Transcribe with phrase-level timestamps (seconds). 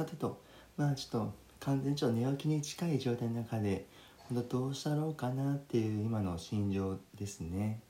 [0.00, 0.40] さてと
[0.78, 3.84] まあちょっと完全にちょっと寝起きに近い状態の中で
[4.16, 7.82] 本当どうしたろうかなっていう今の心情ですね。